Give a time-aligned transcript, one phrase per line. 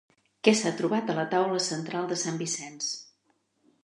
[0.45, 2.89] Què s'ha trobat a la taula central de sant Vicenç?